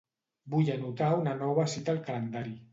Vull 0.53 0.71
anotar 0.77 1.11
una 1.19 1.37
nova 1.45 1.69
cita 1.77 1.97
al 1.97 2.03
calendari. 2.11 2.61